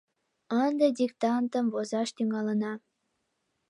[0.63, 2.73] —Ынде диктантым возаш тӱҥалына.